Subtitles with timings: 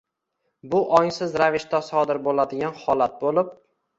[0.71, 3.53] Bu ongsiz ravishda sodir bo‘ladigan holat bo‘lib